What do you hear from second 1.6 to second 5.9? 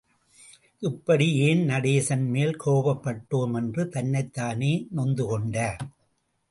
நடேசன் மேல் கோபப்பட்டோம் என்று தன்னைத் தானே நொந்து கொண்டார்.